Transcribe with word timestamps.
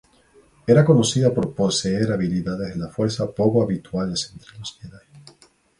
Era 0.73 0.83
conocida 0.83 1.31
por 1.31 1.53
poseer 1.53 2.11
habilidades 2.11 2.73
de 2.73 2.79
la 2.79 2.87
Fuerza 2.89 3.27
poco 3.29 3.61
habituales 3.61 4.31
entre 4.33 4.57
los 4.57 4.79
Jedi. 4.81 5.25